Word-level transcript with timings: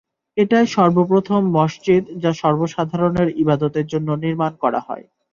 এটাই 0.37 0.65
সর্বপ্রথম 0.75 1.41
মসজিদ 1.57 2.03
যা 2.23 2.31
সর্বসাধারণের 2.41 3.29
ইবাদতের 3.43 3.85
জন্যে 3.91 4.13
নির্মাণ 4.23 4.51
করা 4.63 4.79
হয়। 4.87 5.05